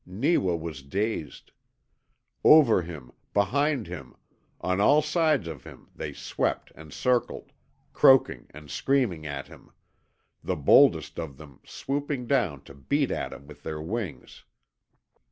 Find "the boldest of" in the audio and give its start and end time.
10.43-11.37